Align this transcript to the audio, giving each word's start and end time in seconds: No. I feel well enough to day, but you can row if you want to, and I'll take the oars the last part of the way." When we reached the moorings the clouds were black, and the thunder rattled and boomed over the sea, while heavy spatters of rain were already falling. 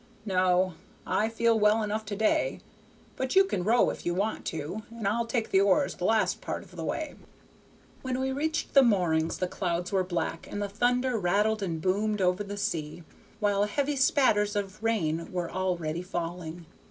No. 0.25 0.73
I 1.05 1.29
feel 1.29 1.59
well 1.59 1.83
enough 1.83 2.05
to 2.05 2.15
day, 2.15 2.59
but 3.15 3.35
you 3.35 3.43
can 3.43 3.63
row 3.63 3.91
if 3.91 4.03
you 4.03 4.15
want 4.15 4.45
to, 4.45 4.81
and 4.89 5.07
I'll 5.07 5.27
take 5.27 5.51
the 5.51 5.61
oars 5.61 5.93
the 5.93 6.05
last 6.05 6.41
part 6.41 6.63
of 6.63 6.75
the 6.75 6.83
way." 6.83 7.13
When 8.01 8.19
we 8.19 8.31
reached 8.31 8.73
the 8.73 8.81
moorings 8.81 9.37
the 9.37 9.47
clouds 9.47 9.91
were 9.91 10.03
black, 10.03 10.47
and 10.49 10.59
the 10.59 10.67
thunder 10.67 11.19
rattled 11.19 11.61
and 11.61 11.79
boomed 11.79 12.19
over 12.19 12.43
the 12.43 12.57
sea, 12.57 13.03
while 13.39 13.65
heavy 13.65 13.95
spatters 13.95 14.55
of 14.55 14.81
rain 14.83 15.31
were 15.31 15.51
already 15.51 16.01
falling. 16.01 16.65